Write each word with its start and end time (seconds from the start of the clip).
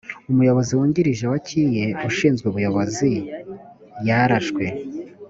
umuyobozi 0.31 0.71
wungirije 0.77 1.23
wa 1.31 1.39
kie 1.47 1.85
ushinzwe 2.09 2.45
ubuyobozi 2.47 3.11
yarashwe 4.07 4.65